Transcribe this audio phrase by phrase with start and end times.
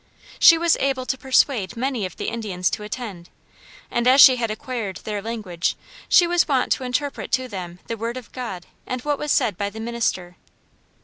[0.39, 3.29] She was able to persuade many of the Indians to attend,
[3.91, 5.75] and as she had acquired their language
[6.09, 9.59] she was wont to interpret to them the word of God and what was said
[9.59, 10.37] by the minister.